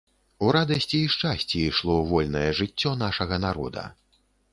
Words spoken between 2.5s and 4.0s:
жыццё нашага народа.